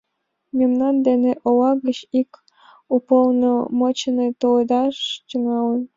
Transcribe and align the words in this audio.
Мемнан 0.57 0.95
деке 1.05 1.33
ола 1.47 1.71
гыч 1.85 1.99
ик 2.19 2.29
уполномоченный 2.95 4.31
толедаш 4.41 4.95
тӱҥалын. 5.27 5.81